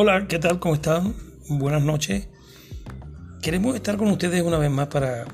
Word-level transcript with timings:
Hola, 0.00 0.28
¿qué 0.28 0.38
tal? 0.38 0.60
¿Cómo 0.60 0.76
están? 0.76 1.12
Buenas 1.48 1.82
noches. 1.82 2.28
Queremos 3.42 3.74
estar 3.74 3.96
con 3.96 4.06
ustedes 4.06 4.44
una 4.44 4.56
vez 4.56 4.70
más 4.70 4.86
para 4.86 5.24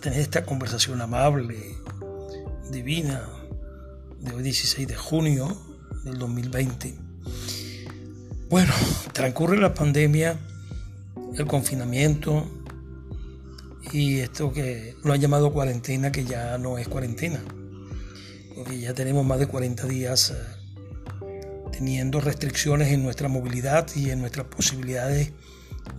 tener 0.00 0.18
esta 0.18 0.44
conversación 0.44 1.00
amable, 1.00 1.76
divina, 2.68 3.22
de 4.18 4.34
hoy 4.34 4.42
16 4.42 4.88
de 4.88 4.96
junio 4.96 5.56
del 6.02 6.18
2020. 6.18 6.96
Bueno, 8.50 8.72
transcurre 9.12 9.56
la 9.56 9.72
pandemia, 9.72 10.36
el 11.36 11.46
confinamiento 11.46 12.44
y 13.92 14.18
esto 14.18 14.52
que 14.52 14.96
lo 15.04 15.12
han 15.12 15.20
llamado 15.20 15.52
cuarentena, 15.52 16.10
que 16.10 16.24
ya 16.24 16.58
no 16.58 16.76
es 16.76 16.88
cuarentena, 16.88 17.40
porque 18.56 18.80
ya 18.80 18.94
tenemos 18.94 19.24
más 19.24 19.38
de 19.38 19.46
40 19.46 19.86
días 19.86 20.32
eh, 20.32 20.57
teniendo 21.78 22.20
restricciones 22.20 22.88
en 22.88 23.04
nuestra 23.04 23.28
movilidad 23.28 23.86
y 23.94 24.10
en 24.10 24.20
nuestras 24.20 24.48
posibilidades 24.48 25.30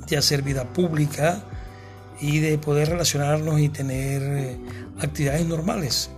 de 0.10 0.18
hacer 0.18 0.42
vida 0.42 0.66
pública 0.74 1.42
y 2.20 2.40
de 2.40 2.58
poder 2.58 2.90
relacionarnos 2.90 3.62
y 3.62 3.70
tener 3.70 4.22
eh, 4.22 4.60
actividades 5.00 5.46
normales. 5.46 6.10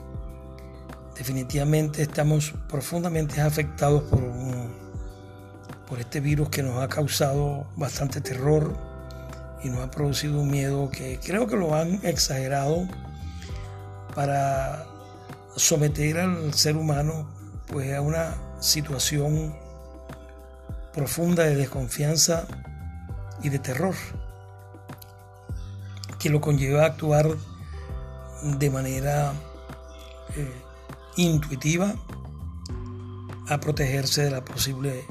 Definitivamente 1.16 2.02
estamos 2.02 2.56
profundamente 2.68 3.40
afectados 3.40 4.02
por, 4.10 4.24
por 5.88 6.00
este 6.00 6.22
virus 6.22 6.50
que 6.50 6.64
nos 6.64 6.82
ha 6.82 6.88
causado 6.88 7.68
bastante 7.76 8.20
terror 8.20 8.76
y 9.64 9.70
nos 9.70 9.82
ha 9.82 9.92
producido 9.92 10.42
un 10.42 10.50
miedo 10.50 10.90
que 10.90 11.20
creo 11.24 11.46
que 11.46 11.56
lo 11.56 11.76
han 11.76 12.04
exagerado 12.04 12.88
para 14.16 14.88
someter 15.56 16.18
al 16.18 16.52
ser 16.56 16.76
humano 16.76 17.41
pues 17.72 17.94
a 17.94 18.02
una 18.02 18.36
situación 18.60 19.56
profunda 20.94 21.44
de 21.44 21.56
desconfianza 21.56 22.46
y 23.42 23.50
de 23.50 23.60
terror 23.60 23.96
que 26.20 26.30
lo 26.30 26.42
conlleva 26.42 26.84
a 26.84 26.88
actuar 26.88 27.28
de 28.44 28.70
manera 28.70 29.34
eh, 30.36 30.62
intuitiva 31.18 31.96
a 33.48 33.60
protegerse 33.60 34.24
de 34.24 34.32
la 34.32 34.46
posible 34.46 35.06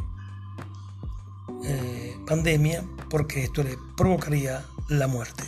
eh, 1.64 2.16
pandemia 2.26 2.84
porque 3.08 3.44
esto 3.44 3.62
le 3.62 3.76
provocaría 3.96 4.64
la 4.88 5.08
muerte. 5.08 5.44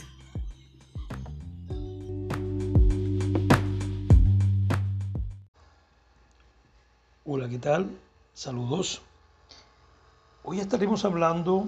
Hola, 7.34 7.48
¿qué 7.48 7.58
tal? 7.58 7.98
Saludos. 8.34 9.00
Hoy 10.44 10.60
estaremos 10.60 11.06
hablando 11.06 11.64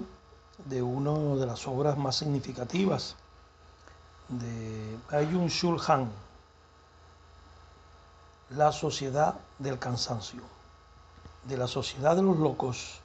de 0.63 0.83
una 0.83 1.39
de 1.39 1.47
las 1.47 1.65
obras 1.65 1.97
más 1.97 2.17
significativas 2.17 3.15
de 4.29 4.95
Ayun 5.09 5.47
Shul 5.47 5.81
Han, 5.87 6.11
La 8.51 8.71
sociedad 8.71 9.39
del 9.57 9.79
cansancio, 9.79 10.43
de 11.45 11.57
la 11.57 11.65
sociedad 11.65 12.15
de 12.15 12.21
los 12.21 12.37
locos 12.37 12.99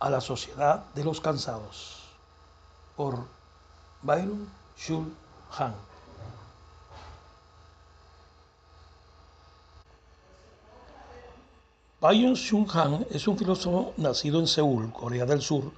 a 0.00 0.10
la 0.10 0.20
sociedad 0.20 0.86
de 0.96 1.04
los 1.04 1.20
cansados, 1.20 2.00
por 2.96 3.28
Byron 4.02 4.48
Shul 4.76 5.14
Han. 5.56 5.89
Byung 12.00 12.34
Shul 12.34 12.66
Han 12.72 13.06
es 13.10 13.28
un 13.28 13.36
filósofo 13.36 13.92
nacido 13.98 14.40
en 14.40 14.46
Seúl, 14.46 14.90
Corea 14.90 15.26
del 15.26 15.42
Sur, 15.42 15.70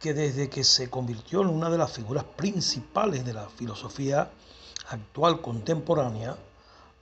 que 0.00 0.12
desde 0.12 0.50
que 0.50 0.64
se 0.64 0.90
convirtió 0.90 1.42
en 1.42 1.46
una 1.46 1.70
de 1.70 1.78
las 1.78 1.92
figuras 1.92 2.24
principales 2.24 3.24
de 3.24 3.32
la 3.32 3.48
filosofía 3.50 4.28
actual 4.88 5.40
contemporánea, 5.40 6.36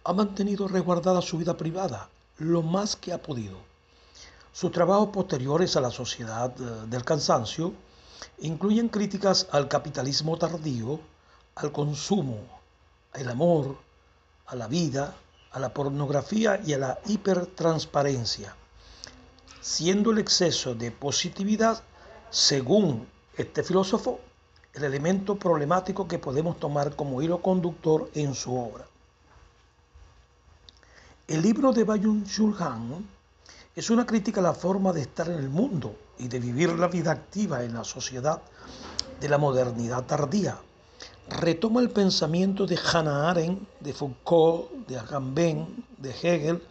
ha 0.05 0.13
mantenido 0.13 0.69
resguardada 0.69 1.23
su 1.23 1.39
vida 1.39 1.57
privada 1.57 2.11
lo 2.37 2.61
más 2.61 2.97
que 2.97 3.15
ha 3.15 3.23
podido. 3.23 3.57
Sus 4.53 4.71
trabajos 4.71 5.09
posteriores 5.09 5.75
a 5.77 5.81
la 5.81 5.91
sociedad 5.91 6.53
eh, 6.61 6.87
del 6.87 7.03
cansancio 7.03 7.73
incluyen 8.41 8.91
críticas 8.91 9.49
al 9.53 9.69
capitalismo 9.69 10.37
tardío, 10.37 11.01
al 11.55 11.73
consumo, 11.73 12.41
al 13.15 13.27
amor, 13.27 13.79
a 14.45 14.55
la 14.55 14.67
vida, 14.67 15.15
a 15.55 15.61
la 15.61 15.73
pornografía 15.73 16.61
y 16.67 16.73
a 16.73 16.79
la 16.79 16.99
hipertransparencia, 17.07 18.57
siendo 19.61 20.11
el 20.11 20.19
exceso 20.19 20.75
de 20.75 20.91
positividad, 20.91 21.81
según 22.29 23.07
este 23.37 23.63
filósofo, 23.63 24.19
el 24.73 24.83
elemento 24.83 25.37
problemático 25.37 26.09
que 26.09 26.19
podemos 26.19 26.59
tomar 26.59 26.97
como 26.97 27.23
hilo 27.23 27.41
conductor 27.41 28.11
en 28.15 28.35
su 28.35 28.53
obra. 28.53 28.85
El 31.29 31.41
libro 31.41 31.73
de 31.73 31.85
Bayun 31.85 32.25
Shul 32.25 32.57
Han 32.59 33.07
es 33.77 33.91
una 33.91 34.05
crítica 34.05 34.41
a 34.41 34.43
la 34.43 34.55
forma 34.55 34.93
de 34.93 35.03
estar 35.03 35.29
en 35.29 35.39
el 35.39 35.49
mundo 35.49 35.95
y 36.19 36.27
de 36.27 36.41
vivir 36.41 36.71
la 36.71 36.89
vida 36.89 37.13
activa 37.13 37.63
en 37.63 37.75
la 37.75 37.85
sociedad 37.85 38.43
de 39.21 39.29
la 39.29 39.39
modernidad 39.39 40.05
tardía 40.05 40.59
retoma 41.29 41.81
el 41.81 41.91
pensamiento 41.91 42.67
de 42.67 42.79
Hannah 42.79 43.31
Arendt, 43.31 43.69
de 43.81 43.93
Foucault, 43.93 44.71
de 44.87 44.99
Agamben, 44.99 45.85
de 45.99 46.11
Hegel 46.11 46.63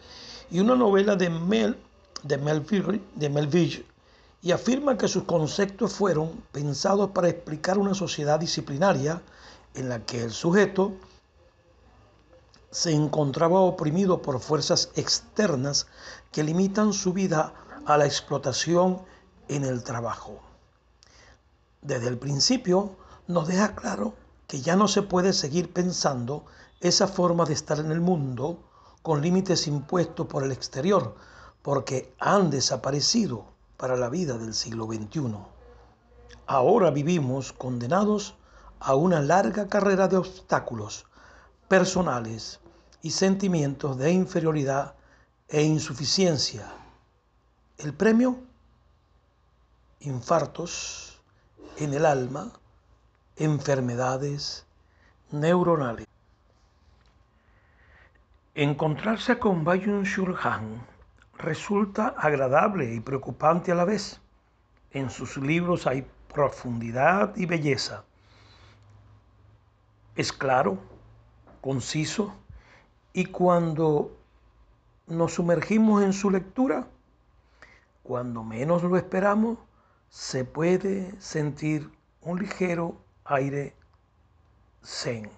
y 0.50 0.60
una 0.60 0.76
novela 0.76 1.16
de, 1.16 1.30
Mel, 1.30 1.76
de, 2.22 2.38
Melville, 2.38 3.00
de 3.14 3.28
Melville 3.28 3.86
y 4.42 4.52
afirma 4.52 4.98
que 4.98 5.08
sus 5.08 5.24
conceptos 5.24 5.94
fueron 5.94 6.30
pensados 6.52 7.10
para 7.10 7.28
explicar 7.28 7.78
una 7.78 7.94
sociedad 7.94 8.38
disciplinaria 8.38 9.22
en 9.74 9.88
la 9.88 10.04
que 10.04 10.22
el 10.22 10.30
sujeto 10.30 10.92
se 12.70 12.92
encontraba 12.92 13.60
oprimido 13.60 14.20
por 14.20 14.40
fuerzas 14.40 14.90
externas 14.96 15.86
que 16.30 16.44
limitan 16.44 16.92
su 16.92 17.12
vida 17.12 17.54
a 17.86 17.96
la 17.96 18.06
explotación 18.06 19.00
en 19.48 19.64
el 19.64 19.82
trabajo. 19.82 20.40
Desde 21.82 22.08
el 22.08 22.18
principio 22.18 22.96
nos 23.26 23.48
deja 23.48 23.74
claro 23.74 24.14
que 24.46 24.60
ya 24.60 24.76
no 24.76 24.88
se 24.88 25.02
puede 25.02 25.32
seguir 25.32 25.72
pensando 25.72 26.44
esa 26.80 27.08
forma 27.08 27.44
de 27.44 27.54
estar 27.54 27.78
en 27.78 27.90
el 27.90 28.00
mundo 28.00 28.58
con 29.02 29.22
límites 29.22 29.66
impuestos 29.66 30.26
por 30.26 30.44
el 30.44 30.52
exterior, 30.52 31.14
porque 31.62 32.14
han 32.18 32.50
desaparecido 32.50 33.46
para 33.76 33.96
la 33.96 34.08
vida 34.08 34.38
del 34.38 34.54
siglo 34.54 34.86
XXI. 34.86 35.36
Ahora 36.46 36.90
vivimos 36.90 37.52
condenados 37.52 38.34
a 38.80 38.94
una 38.94 39.20
larga 39.20 39.68
carrera 39.68 40.08
de 40.08 40.18
obstáculos 40.18 41.06
personales 41.68 42.60
y 43.00 43.10
sentimientos 43.10 43.96
de 43.96 44.12
inferioridad 44.12 44.94
e 45.48 45.62
insuficiencia. 45.62 46.70
El 47.78 47.94
premio, 47.94 48.38
infartos 50.00 51.20
en 51.78 51.94
el 51.94 52.06
alma, 52.06 52.52
enfermedades 53.36 54.64
neuronales. 55.32 56.06
Encontrarse 58.54 59.38
con 59.40 59.64
Bayun 59.64 60.04
Shul 60.04 60.36
Han 60.40 60.86
resulta 61.38 62.14
agradable 62.16 62.94
y 62.94 63.00
preocupante 63.00 63.72
a 63.72 63.74
la 63.74 63.84
vez. 63.84 64.20
En 64.92 65.10
sus 65.10 65.36
libros 65.36 65.88
hay 65.88 66.06
profundidad 66.32 67.36
y 67.36 67.46
belleza. 67.46 68.04
Es 70.14 70.32
claro, 70.32 70.78
conciso 71.60 72.32
y 73.12 73.26
cuando 73.26 74.16
nos 75.08 75.34
sumergimos 75.34 76.04
en 76.04 76.12
su 76.12 76.30
lectura, 76.30 76.86
cuando 78.04 78.44
menos 78.44 78.84
lo 78.84 78.96
esperamos, 78.96 79.58
se 80.08 80.44
puede 80.44 81.20
sentir 81.20 81.90
un 82.20 82.38
ligero 82.38 83.03
aire 83.26 83.74
zen. 84.84 85.30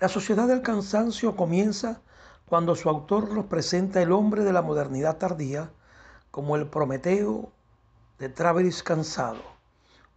La 0.00 0.08
sociedad 0.08 0.46
del 0.46 0.60
cansancio 0.60 1.34
comienza 1.34 2.02
cuando 2.44 2.76
su 2.76 2.90
autor 2.90 3.32
nos 3.32 3.46
presenta 3.46 4.02
el 4.02 4.12
hombre 4.12 4.44
de 4.44 4.52
la 4.52 4.60
modernidad 4.60 5.16
tardía 5.16 5.70
como 6.30 6.56
el 6.56 6.66
Prometeo 6.66 7.52
de 8.18 8.28
Traveris 8.28 8.82
cansado, 8.82 9.40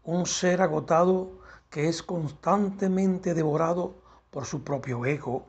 un 0.04 0.26
ser 0.26 0.62
agotado 0.62 1.32
que 1.70 1.88
es 1.88 2.04
constantemente 2.04 3.34
devorado 3.34 3.96
por 4.30 4.46
su 4.46 4.62
propio 4.62 5.06
ego, 5.06 5.46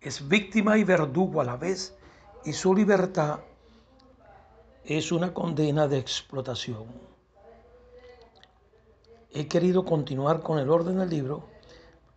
es 0.00 0.26
víctima 0.26 0.78
y 0.78 0.84
verdugo 0.84 1.40
a 1.40 1.44
la 1.44 1.56
vez, 1.56 1.94
y 2.44 2.52
su 2.52 2.74
libertad 2.74 3.38
es 4.84 5.12
una 5.12 5.32
condena 5.32 5.86
de 5.86 5.98
explotación 5.98 7.15
he 9.38 9.48
querido 9.48 9.84
continuar 9.84 10.40
con 10.40 10.58
el 10.58 10.70
orden 10.70 10.96
del 10.96 11.10
libro, 11.10 11.44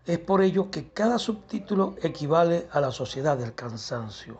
es 0.06 0.20
por 0.20 0.42
ello 0.42 0.72
que 0.72 0.88
cada 0.94 1.20
subtítulo 1.20 1.96
equivale 2.02 2.70
a 2.72 2.80
la 2.80 2.94
sociedad 2.94 3.38
del 3.38 3.54
cansancio. 3.54 4.38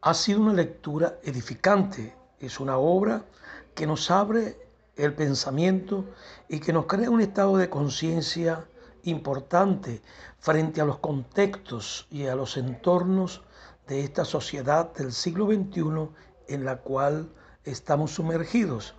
Ha 0.00 0.14
sido 0.14 0.40
una 0.40 0.54
lectura 0.54 1.18
edificante, 1.22 2.16
es 2.40 2.58
una 2.58 2.78
obra 2.78 3.26
que 3.74 3.86
nos 3.86 4.10
abre 4.10 4.56
el 4.96 5.12
pensamiento 5.12 6.06
y 6.48 6.58
que 6.58 6.72
nos 6.72 6.86
crea 6.86 7.10
un 7.10 7.20
estado 7.20 7.58
de 7.58 7.68
conciencia 7.68 8.66
importante 9.02 10.00
frente 10.38 10.80
a 10.80 10.86
los 10.86 11.00
contextos 11.00 12.06
y 12.10 12.24
a 12.24 12.34
los 12.34 12.56
entornos 12.56 13.42
de 13.86 14.00
esta 14.00 14.24
sociedad 14.24 14.90
del 14.94 15.12
siglo 15.12 15.48
XXI 15.48 16.08
en 16.48 16.64
la 16.64 16.78
cual 16.78 17.28
estamos 17.62 18.12
sumergidos 18.12 18.94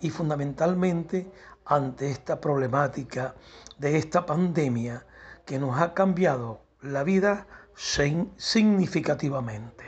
y 0.00 0.10
fundamentalmente 0.10 1.30
ante 1.70 2.10
esta 2.10 2.38
problemática 2.40 3.36
de 3.78 3.96
esta 3.96 4.26
pandemia 4.26 5.06
que 5.46 5.60
nos 5.60 5.80
ha 5.80 5.94
cambiado 5.94 6.62
la 6.82 7.04
vida 7.04 7.46
significativamente. 7.76 9.84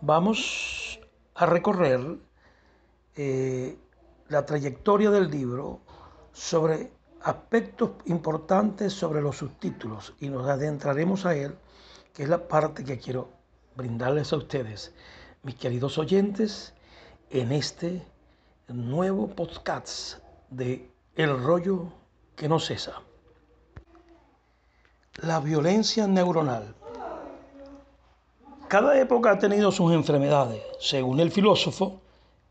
Vamos 0.00 1.00
a 1.34 1.46
recorrer 1.46 2.20
eh, 3.16 3.76
la 4.28 4.46
trayectoria 4.46 5.10
del 5.10 5.28
libro 5.28 5.80
sobre 6.32 6.92
aspectos 7.20 7.90
importantes 8.04 8.92
sobre 8.92 9.20
los 9.20 9.38
subtítulos 9.38 10.14
y 10.20 10.28
nos 10.28 10.48
adentraremos 10.48 11.26
a 11.26 11.34
él, 11.34 11.58
que 12.14 12.22
es 12.22 12.28
la 12.28 12.46
parte 12.46 12.84
que 12.84 13.00
quiero 13.00 13.30
brindarles 13.74 14.32
a 14.32 14.36
ustedes, 14.36 14.94
mis 15.42 15.56
queridos 15.56 15.98
oyentes, 15.98 16.74
en 17.30 17.50
este 17.50 18.06
nuevo 18.68 19.26
podcast 19.26 20.24
de 20.50 20.90
El 21.16 21.42
rollo 21.42 21.92
que 22.36 22.48
no 22.48 22.58
cesa. 22.58 23.02
La 25.22 25.40
violencia 25.40 26.06
neuronal. 26.06 26.74
Cada 28.68 29.00
época 29.00 29.30
ha 29.30 29.38
tenido 29.38 29.72
sus 29.72 29.92
enfermedades. 29.92 30.62
Según 30.80 31.20
el 31.20 31.30
filósofo, 31.30 32.00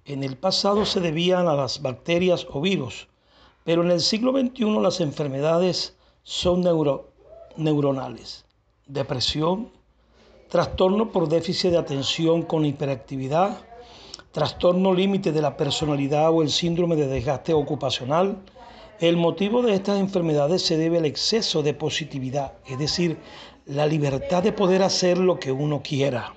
en 0.06 0.24
el 0.24 0.38
pasado 0.38 0.86
se 0.86 1.00
debían 1.00 1.48
a 1.48 1.56
las 1.56 1.82
bacterias 1.82 2.48
o 2.50 2.62
virus, 2.62 3.08
pero 3.64 3.84
en 3.84 3.92
el 3.92 4.02
siglo 4.02 4.32
XXI 4.32 4.80
las 4.80 5.02
enfermedades 5.02 5.96
son 6.24 6.64
neuronales. 7.58 8.46
Depresión, 8.88 9.72
trastorno 10.50 11.12
por 11.12 11.28
déficit 11.28 11.72
de 11.72 11.78
atención 11.78 12.44
con 12.44 12.66
hiperactividad, 12.66 13.58
trastorno 14.36 14.94
límite 14.94 15.32
de 15.32 15.42
la 15.42 15.56
personalidad 15.56 16.30
o 16.30 16.42
el 16.42 16.50
síndrome 16.50 16.98
de 16.98 17.08
desgaste 17.08 17.54
ocupacional. 17.54 18.44
El 19.00 19.16
motivo 19.16 19.62
de 19.62 19.74
estas 19.74 19.98
enfermedades 19.98 20.62
se 20.62 20.76
debe 20.76 20.98
al 20.98 21.06
exceso 21.06 21.64
de 21.64 21.74
positividad, 21.74 22.52
es 22.68 22.78
decir, 22.78 23.18
la 23.66 23.86
libertad 23.86 24.44
de 24.44 24.52
poder 24.52 24.84
hacer 24.84 25.20
lo 25.20 25.40
que 25.40 25.54
uno 25.54 25.82
quiera. 25.82 26.34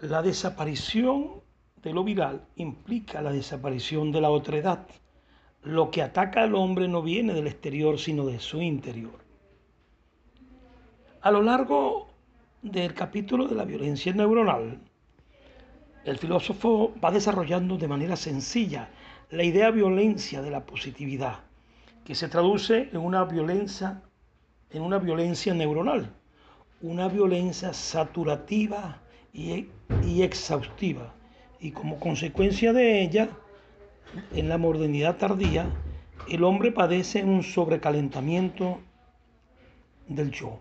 La 0.00 0.20
desaparición 0.20 1.40
de 1.82 1.94
lo 1.94 2.04
viral 2.04 2.44
implica 2.56 3.22
la 3.22 3.32
desaparición 3.32 4.12
de 4.12 4.20
la 4.20 4.28
otredad. 4.28 4.86
Lo 5.62 5.90
que 5.90 6.02
ataca 6.02 6.42
al 6.42 6.54
hombre 6.54 6.86
no 6.86 7.00
viene 7.00 7.32
del 7.32 7.46
exterior, 7.46 7.98
sino 7.98 8.26
de 8.26 8.40
su 8.40 8.60
interior. 8.60 9.24
A 11.22 11.30
lo 11.30 11.40
largo 11.40 12.08
del 12.60 12.92
capítulo 12.92 13.48
de 13.48 13.54
la 13.54 13.64
violencia 13.64 14.12
neuronal, 14.12 14.78
el 16.08 16.18
filósofo 16.18 16.94
va 17.04 17.10
desarrollando 17.10 17.76
de 17.76 17.86
manera 17.86 18.16
sencilla 18.16 18.88
la 19.30 19.44
idea 19.44 19.70
violencia 19.70 20.40
de 20.40 20.50
la 20.50 20.64
positividad, 20.64 21.40
que 22.04 22.14
se 22.14 22.28
traduce 22.28 22.88
en 22.90 22.96
una 22.96 23.24
violencia, 23.24 24.00
en 24.70 24.82
una 24.82 24.98
violencia 24.98 25.52
neuronal, 25.52 26.10
una 26.80 27.08
violencia 27.08 27.74
saturativa 27.74 29.02
y, 29.34 29.68
y 30.06 30.22
exhaustiva. 30.22 31.12
Y 31.60 31.72
como 31.72 32.00
consecuencia 32.00 32.72
de 32.72 33.02
ella, 33.02 33.28
en 34.32 34.48
la 34.48 34.56
modernidad 34.56 35.18
tardía, 35.18 35.66
el 36.30 36.42
hombre 36.42 36.72
padece 36.72 37.22
un 37.22 37.42
sobrecalentamiento 37.42 38.80
del 40.06 40.30
yo. 40.30 40.58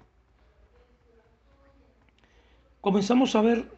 Comenzamos 2.81 3.33
a 3.35 3.41
ver 3.41 3.76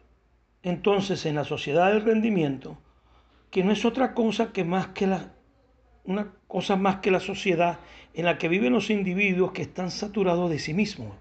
entonces 0.62 1.26
en 1.26 1.36
la 1.36 1.44
sociedad 1.44 1.92
del 1.92 2.02
rendimiento 2.02 2.78
que 3.50 3.64
no 3.64 3.72
es 3.72 3.84
otra 3.84 4.14
cosa 4.14 4.52
que 4.52 4.64
más 4.64 4.88
que 4.88 5.06
la 5.06 5.32
una 6.04 6.32
cosa 6.48 6.76
más 6.76 6.96
que 6.96 7.10
la 7.10 7.20
sociedad 7.20 7.78
en 8.14 8.24
la 8.24 8.38
que 8.38 8.48
viven 8.48 8.72
los 8.72 8.90
individuos 8.90 9.52
que 9.52 9.62
están 9.62 9.90
saturados 9.90 10.50
de 10.50 10.58
sí 10.58 10.74
mismos, 10.74 11.14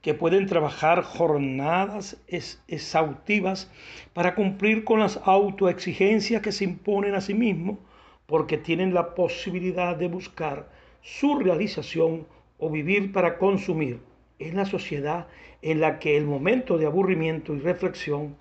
que 0.00 0.14
pueden 0.14 0.46
trabajar 0.46 1.02
jornadas 1.02 2.16
exhaustivas 2.26 3.70
para 4.12 4.34
cumplir 4.34 4.84
con 4.84 5.00
las 5.00 5.20
autoexigencias 5.24 6.42
que 6.42 6.52
se 6.52 6.64
imponen 6.64 7.14
a 7.14 7.20
sí 7.20 7.34
mismos, 7.34 7.78
porque 8.26 8.58
tienen 8.58 8.94
la 8.94 9.14
posibilidad 9.14 9.96
de 9.96 10.08
buscar 10.08 10.68
su 11.02 11.38
realización 11.38 12.26
o 12.58 12.70
vivir 12.70 13.12
para 13.12 13.38
consumir. 13.38 14.00
En 14.40 14.56
la 14.56 14.64
sociedad 14.64 15.28
en 15.62 15.80
la 15.80 16.00
que 16.00 16.16
el 16.16 16.24
momento 16.24 16.76
de 16.76 16.86
aburrimiento 16.86 17.54
y 17.54 17.60
reflexión 17.60 18.36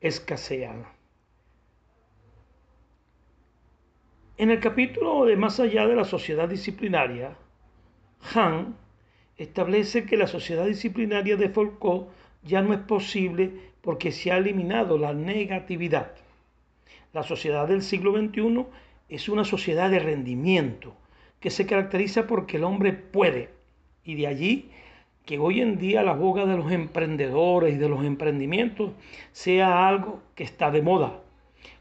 escasean. 0.00 0.86
En 4.36 4.50
el 4.50 4.60
capítulo 4.60 5.24
de 5.24 5.36
Más 5.36 5.58
allá 5.58 5.86
de 5.86 5.96
la 5.96 6.04
sociedad 6.04 6.48
disciplinaria, 6.48 7.36
Han 8.34 8.76
establece 9.36 10.04
que 10.04 10.16
la 10.16 10.26
sociedad 10.26 10.66
disciplinaria 10.66 11.36
de 11.36 11.48
Foucault 11.48 12.08
ya 12.42 12.62
no 12.62 12.72
es 12.72 12.80
posible 12.80 13.52
porque 13.80 14.12
se 14.12 14.30
ha 14.30 14.36
eliminado 14.36 14.98
la 14.98 15.12
negatividad. 15.12 16.12
La 17.12 17.22
sociedad 17.22 17.66
del 17.66 17.82
siglo 17.82 18.12
XXI 18.12 18.66
es 19.08 19.28
una 19.28 19.44
sociedad 19.44 19.90
de 19.90 19.98
rendimiento 19.98 20.94
que 21.40 21.50
se 21.50 21.66
caracteriza 21.66 22.26
porque 22.26 22.56
el 22.56 22.64
hombre 22.64 22.92
puede 22.92 23.50
y 24.04 24.14
de 24.16 24.26
allí 24.26 24.70
que 25.28 25.38
hoy 25.38 25.60
en 25.60 25.76
día 25.76 26.02
la 26.02 26.14
boga 26.14 26.46
de 26.46 26.56
los 26.56 26.72
emprendedores 26.72 27.74
y 27.74 27.76
de 27.76 27.90
los 27.90 28.02
emprendimientos 28.02 28.92
sea 29.30 29.86
algo 29.86 30.22
que 30.34 30.42
está 30.42 30.70
de 30.70 30.80
moda. 30.80 31.20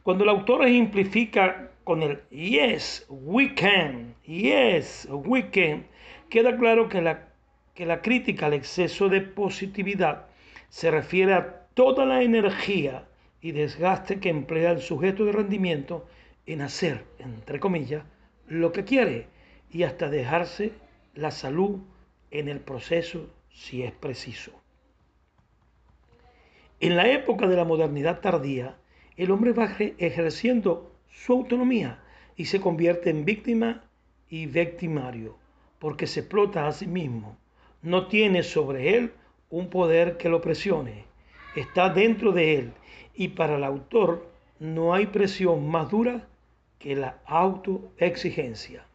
Cuando 0.04 0.25
el 0.25 0.32
autor 0.32 0.66
ejemplifica 0.66 1.72
con 1.86 2.04
el 2.04 2.20
yes, 2.27 3.06
we 3.10 3.56
can, 3.56 4.13
yes, 4.25 5.08
we 5.10 5.50
can, 5.50 5.88
queda 6.27 6.58
claro 6.58 6.89
que 6.89 7.01
la, 7.01 7.30
que 7.74 7.86
la 7.86 8.01
crítica 8.01 8.48
al 8.48 8.54
exceso 8.54 9.08
de 9.08 9.22
positividad 9.22 10.25
se 10.68 10.92
refiere 10.92 11.34
a 11.34 11.68
toda 11.74 12.06
la 12.06 12.24
energía 12.24 13.08
y 13.39 13.54
desgaste 13.54 14.20
que 14.20 14.27
emplea 14.27 14.72
el 14.72 14.82
sujeto 14.82 15.24
de 15.24 15.32
rendimiento 15.32 16.06
en 16.48 16.63
hacer, 16.63 17.06
entre 17.18 17.62
comillas, 17.62 18.04
lo 18.46 18.74
que 18.74 18.84
quiere 18.84 19.27
y 19.72 19.84
hasta 19.84 20.10
dejarse 20.10 20.74
la 21.16 21.32
salud 21.32 21.80
en 22.30 22.50
el 22.50 22.60
proceso 22.60 23.30
si 23.58 23.82
es 23.82 23.92
preciso. 23.92 24.52
En 26.80 26.96
la 26.96 27.10
época 27.10 27.48
de 27.48 27.56
la 27.56 27.66
modernidad 27.66 28.22
tardía, 28.22 28.78
el 29.18 29.32
hombre 29.32 29.52
va 29.52 29.76
ejerciendo 29.98 30.94
su 31.10 31.34
autonomía 31.34 32.00
y 32.36 32.46
se 32.46 32.62
convierte 32.62 33.10
en 33.10 33.26
víctima 33.26 33.84
y 34.30 34.46
victimario, 34.46 35.38
porque 35.80 36.06
se 36.06 36.20
explota 36.20 36.68
a 36.68 36.72
sí 36.72 36.86
mismo. 36.86 37.36
No 37.82 38.08
tiene 38.08 38.44
sobre 38.44 38.96
él 38.96 39.14
un 39.50 39.72
poder 39.72 40.18
que 40.18 40.30
lo 40.30 40.40
presione, 40.40 41.06
está 41.56 41.90
dentro 41.90 42.34
de 42.34 42.60
él 42.60 42.74
y 43.16 43.30
para 43.30 43.56
el 43.56 43.64
autor 43.64 44.30
no 44.60 44.94
hay 44.94 45.08
presión 45.08 45.68
más 45.68 45.90
dura 45.90 46.28
que 46.78 46.96
la 46.96 47.20
autoexigencia. 47.26 48.86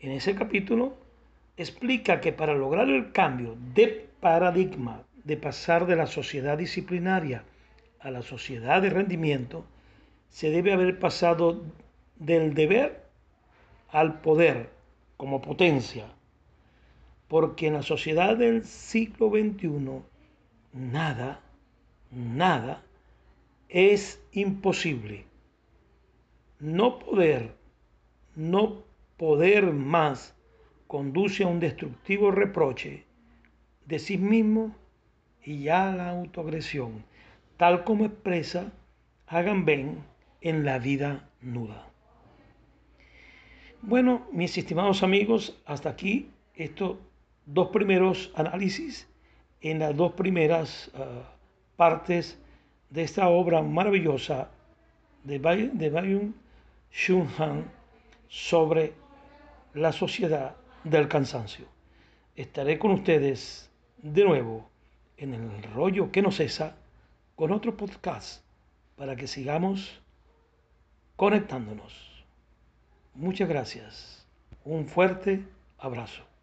En 0.00 0.12
ese 0.12 0.34
capítulo 0.34 1.03
explica 1.56 2.20
que 2.20 2.32
para 2.32 2.54
lograr 2.54 2.88
el 2.88 3.12
cambio 3.12 3.56
de 3.74 4.08
paradigma 4.20 5.02
de 5.24 5.36
pasar 5.36 5.86
de 5.86 5.96
la 5.96 6.06
sociedad 6.06 6.58
disciplinaria 6.58 7.44
a 8.00 8.10
la 8.10 8.22
sociedad 8.22 8.82
de 8.82 8.90
rendimiento, 8.90 9.64
se 10.28 10.50
debe 10.50 10.72
haber 10.72 10.98
pasado 10.98 11.62
del 12.16 12.54
deber 12.54 13.04
al 13.90 14.20
poder 14.20 14.68
como 15.16 15.40
potencia, 15.40 16.06
porque 17.28 17.68
en 17.68 17.74
la 17.74 17.82
sociedad 17.82 18.36
del 18.36 18.64
siglo 18.64 19.30
XXI 19.30 20.02
nada, 20.72 21.40
nada 22.10 22.82
es 23.68 24.20
imposible. 24.32 25.24
No 26.58 26.98
poder, 26.98 27.54
no 28.34 28.82
poder 29.16 29.72
más 29.72 30.33
conduce 30.86 31.44
a 31.44 31.48
un 31.48 31.60
destructivo 31.60 32.30
reproche 32.30 33.04
de 33.86 33.98
sí 33.98 34.18
mismo 34.18 34.74
y 35.42 35.68
a 35.68 35.92
la 35.92 36.10
autoagresión, 36.10 37.04
tal 37.56 37.84
como 37.84 38.06
expresa 38.06 38.72
Agamben 39.26 40.04
en 40.40 40.64
La 40.64 40.78
vida 40.78 41.28
nuda. 41.40 41.88
Bueno, 43.82 44.26
mis 44.32 44.56
estimados 44.56 45.02
amigos, 45.02 45.60
hasta 45.66 45.90
aquí 45.90 46.30
estos 46.54 46.98
dos 47.46 47.68
primeros 47.68 48.32
análisis 48.34 49.08
en 49.60 49.78
las 49.78 49.96
dos 49.96 50.12
primeras 50.12 50.90
uh, 50.94 51.22
partes 51.76 52.38
de 52.90 53.02
esta 53.02 53.28
obra 53.28 53.62
maravillosa 53.62 54.50
de, 55.24 55.38
de 55.38 55.90
Byung 55.90 56.32
Chun 56.90 57.28
Han 57.38 57.64
sobre 58.28 58.92
la 59.74 59.92
sociedad 59.92 60.54
del 60.84 61.08
cansancio. 61.08 61.66
Estaré 62.36 62.78
con 62.78 62.92
ustedes 62.92 63.70
de 63.98 64.24
nuevo 64.24 64.70
en 65.16 65.34
el 65.34 65.62
rollo 65.62 66.12
que 66.12 66.22
no 66.22 66.30
cesa 66.30 66.76
con 67.34 67.52
otro 67.52 67.76
podcast 67.76 68.44
para 68.96 69.16
que 69.16 69.26
sigamos 69.26 70.00
conectándonos. 71.16 72.24
Muchas 73.14 73.48
gracias. 73.48 74.26
Un 74.64 74.86
fuerte 74.86 75.44
abrazo. 75.78 76.33